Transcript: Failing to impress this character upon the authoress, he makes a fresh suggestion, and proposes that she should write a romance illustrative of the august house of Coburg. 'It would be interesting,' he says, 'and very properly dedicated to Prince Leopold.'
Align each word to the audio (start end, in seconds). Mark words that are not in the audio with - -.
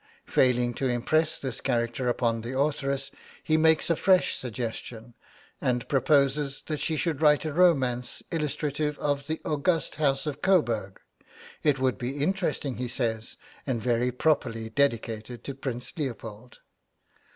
Failing 0.25 0.73
to 0.73 0.87
impress 0.89 1.37
this 1.37 1.61
character 1.61 2.09
upon 2.09 2.41
the 2.41 2.57
authoress, 2.57 3.11
he 3.43 3.55
makes 3.55 3.87
a 3.87 3.95
fresh 3.95 4.35
suggestion, 4.35 5.13
and 5.61 5.87
proposes 5.87 6.63
that 6.65 6.79
she 6.79 6.97
should 6.97 7.21
write 7.21 7.45
a 7.45 7.53
romance 7.53 8.23
illustrative 8.31 8.97
of 8.97 9.27
the 9.27 9.39
august 9.45 9.93
house 10.01 10.25
of 10.25 10.41
Coburg. 10.41 10.99
'It 11.61 11.77
would 11.77 11.99
be 11.99 12.17
interesting,' 12.17 12.77
he 12.77 12.87
says, 12.87 13.37
'and 13.67 13.79
very 13.79 14.11
properly 14.11 14.71
dedicated 14.71 15.43
to 15.43 15.53
Prince 15.53 15.93
Leopold.' 15.95 16.57